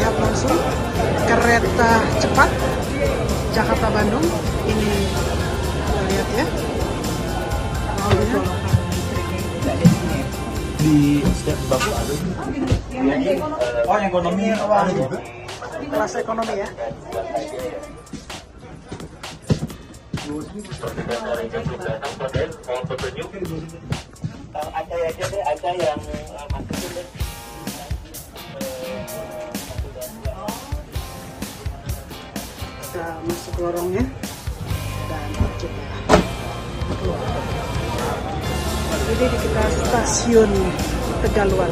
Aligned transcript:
langsung 0.00 0.56
kereta 1.28 1.90
cepat 2.16 2.48
Jakarta 3.52 3.88
Bandung. 3.92 4.24
Ini 4.64 4.92
kita 5.84 6.00
lihat 6.08 6.28
ya. 6.32 6.46
Di 10.80 11.20
setiap 11.36 11.58
bangku 11.68 11.90
ada 11.92 12.14
oh 13.86 13.96
yang 14.00 14.08
ekonomi 14.08 14.46
ada 14.50 14.90
juga 14.90 15.18
kelas 15.92 16.12
ekonomi 16.16 16.54
ya. 16.56 16.68
ada 24.72 24.94
aja 24.96 25.24
deh 25.28 25.42
ada 25.42 25.70
yang 25.76 26.00
Masuk 33.02 33.54
lorongnya 33.58 34.06
dan 35.10 35.30
kita 35.58 35.86
keluar. 37.02 37.18
Jadi 39.10 39.24
di 39.26 39.38
kita 39.42 39.64
stasiun 39.82 40.50
Tegaluar. 41.22 41.70